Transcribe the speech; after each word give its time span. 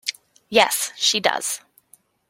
Yes, 0.49 0.91
she 0.97 1.19
does. 1.19 1.61